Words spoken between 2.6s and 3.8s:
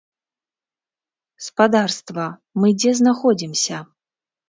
мы дзе знаходзімся?